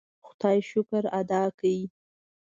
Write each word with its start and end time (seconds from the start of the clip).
خدای 0.27 0.57
شکر 0.69 1.03
ادا 1.19 1.43
کړ. 1.59 1.67